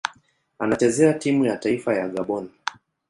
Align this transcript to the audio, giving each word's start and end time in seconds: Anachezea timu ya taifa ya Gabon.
Anachezea 0.59 1.13
timu 1.13 1.45
ya 1.45 1.57
taifa 1.57 1.93
ya 1.95 2.07
Gabon. 2.09 2.49